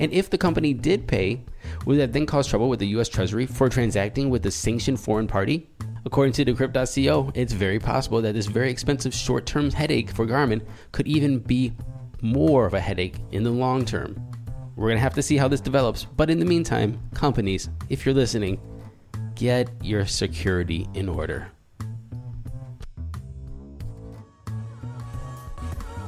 And 0.00 0.12
if 0.12 0.30
the 0.30 0.38
company 0.38 0.74
did 0.74 1.06
pay, 1.06 1.44
would 1.84 1.98
that 1.98 2.12
then 2.12 2.26
cause 2.26 2.46
trouble 2.46 2.68
with 2.68 2.80
the 2.80 2.88
US 2.98 3.08
Treasury 3.08 3.46
for 3.46 3.68
transacting 3.68 4.30
with 4.30 4.44
a 4.46 4.50
sanctioned 4.50 4.98
foreign 4.98 5.26
party? 5.26 5.70
According 6.04 6.32
to 6.34 6.44
Decrypt.co, 6.44 7.30
it's 7.34 7.52
very 7.52 7.78
possible 7.78 8.20
that 8.22 8.34
this 8.34 8.46
very 8.46 8.70
expensive 8.70 9.14
short 9.14 9.46
term 9.46 9.70
headache 9.70 10.10
for 10.10 10.26
Garmin 10.26 10.66
could 10.90 11.06
even 11.06 11.38
be 11.38 11.72
more 12.22 12.66
of 12.66 12.74
a 12.74 12.80
headache 12.80 13.16
in 13.30 13.42
the 13.42 13.50
long 13.50 13.84
term. 13.84 14.20
We're 14.74 14.88
going 14.88 14.96
to 14.96 15.02
have 15.02 15.14
to 15.14 15.22
see 15.22 15.36
how 15.36 15.48
this 15.48 15.60
develops, 15.60 16.04
but 16.04 16.30
in 16.30 16.38
the 16.38 16.44
meantime, 16.44 16.98
companies, 17.14 17.68
if 17.88 18.04
you're 18.04 18.14
listening, 18.14 18.58
get 19.34 19.70
your 19.82 20.06
security 20.06 20.88
in 20.94 21.08
order. 21.08 21.52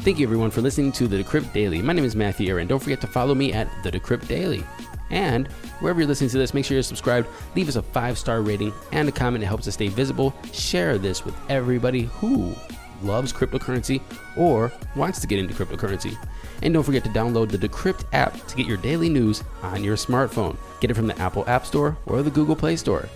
Thank 0.05 0.19
you 0.19 0.27
everyone 0.27 0.51
for 0.51 0.61
listening 0.61 0.93
to 0.93 1.09
the 1.09 1.25
Decrypt 1.25 1.55
Daily. 1.55 1.81
My 1.81 1.95
name 1.95 2.05
is 2.05 2.15
Matthew 2.15 2.51
Aaron. 2.51 2.67
Don't 2.67 2.83
forget 2.83 3.01
to 3.01 3.07
follow 3.07 3.35
me 3.35 3.55
at 3.55 3.71
the 3.83 3.91
Decrypt 3.91 4.29
Daily. 4.29 4.63
And 5.09 5.49
wherever 5.81 5.99
you're 5.99 6.07
listening 6.07 6.29
to 6.29 6.37
this, 6.37 6.53
make 6.53 6.67
sure 6.67 6.75
you're 6.75 6.83
subscribed, 6.83 7.27
leave 7.57 7.71
us 7.71 7.77
a 7.77 7.83
five 7.83 8.19
star 8.19 8.43
rating 8.43 8.71
and 8.93 9.09
a 9.09 9.13
comment. 9.13 9.43
It 9.43 9.47
helps 9.47 9.67
us 9.67 9.73
stay 9.73 9.89
visible. 9.89 10.35
Share 10.53 10.99
this 10.99 11.25
with 11.25 11.35
everybody 11.49 12.03
who 12.03 12.55
loves 13.03 13.33
cryptocurrency 13.33 14.03
or 14.37 14.71
wants 14.95 15.21
to 15.21 15.27
get 15.27 15.39
into 15.39 15.55
cryptocurrency. 15.55 16.15
And 16.63 16.75
don't 16.75 16.85
forget 16.85 17.05
to 17.05 17.11
download 17.11 17.51
the 17.51 17.67
Decrypt 17.67 18.05
app 18.13 18.47
to 18.49 18.57
get 18.57 18.67
your 18.67 18.77
daily 18.77 19.09
news 19.09 19.43
on 19.63 19.83
your 19.83 19.97
smartphone. 19.97 20.59
Get 20.81 20.91
it 20.91 20.95
from 20.95 21.07
the 21.07 21.19
Apple 21.19 21.49
App 21.49 21.65
Store 21.65 21.97
or 22.05 22.23
the 22.23 22.31
Google 22.31 22.57
Play 22.57 22.77
Store. 22.77 23.09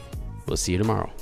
We'll 0.47 0.57
see 0.57 0.73
you 0.73 0.79
tomorrow. 0.79 1.13